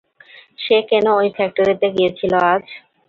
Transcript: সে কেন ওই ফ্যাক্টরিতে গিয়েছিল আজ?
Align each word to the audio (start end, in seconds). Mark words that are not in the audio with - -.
সে 0.59 0.77
কেন 0.89 1.05
ওই 1.19 1.27
ফ্যাক্টরিতে 1.37 1.87
গিয়েছিল 1.95 2.33
আজ? 2.51 2.63